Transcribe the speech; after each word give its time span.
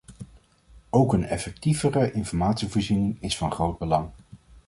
Ook 0.89 1.13
een 1.13 1.23
effectievere 1.25 2.11
informatievoorziening 2.11 3.17
is 3.19 3.37
van 3.37 3.51
groot 3.51 3.77
belang. 3.77 4.09